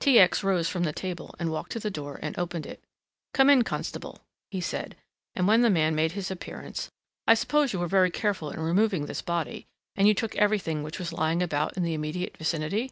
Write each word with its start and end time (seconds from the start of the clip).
T. 0.00 0.18
X. 0.18 0.42
rose 0.42 0.68
from 0.68 0.82
the 0.82 0.92
table 0.92 1.32
and 1.38 1.48
walked 1.52 1.70
to 1.70 1.78
the 1.78 1.92
door 1.92 2.18
and 2.20 2.36
opened 2.36 2.66
it. 2.66 2.82
"Come 3.32 3.48
in, 3.48 3.62
constable," 3.62 4.18
he 4.50 4.60
said, 4.60 4.96
and 5.36 5.46
when 5.46 5.60
the 5.62 5.70
man 5.70 5.94
made 5.94 6.10
his 6.10 6.28
appearance, 6.28 6.90
"I 7.28 7.34
suppose 7.34 7.72
you 7.72 7.78
were 7.78 7.86
very 7.86 8.10
careful 8.10 8.50
in 8.50 8.58
removing 8.58 9.06
this 9.06 9.22
body, 9.22 9.68
and 9.94 10.08
you 10.08 10.14
took 10.14 10.34
everything 10.34 10.82
which 10.82 10.98
was 10.98 11.12
lying 11.12 11.40
about 11.40 11.76
in 11.76 11.84
the 11.84 11.94
immediate 11.94 12.36
vicinity'?" 12.36 12.90